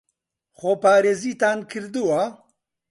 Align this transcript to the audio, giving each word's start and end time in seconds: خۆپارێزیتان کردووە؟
خۆپارێزیتان 0.59 1.59
کردووە؟ 1.71 2.23